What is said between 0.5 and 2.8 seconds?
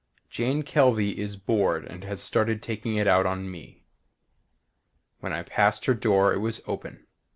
Kelvey is bored and has started